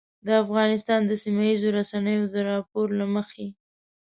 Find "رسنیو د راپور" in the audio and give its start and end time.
1.77-2.87